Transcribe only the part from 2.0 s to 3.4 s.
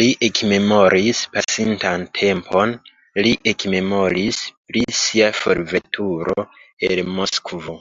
tempon, li